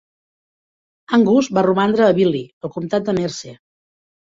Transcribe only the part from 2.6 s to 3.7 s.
al comtat de Merse.